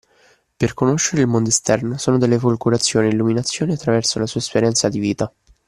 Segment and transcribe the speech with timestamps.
[0.57, 5.31] Per conoscere il mondo esterno sono delle folgorazioni e illuminazioniattraverso la sua esperienza di vita.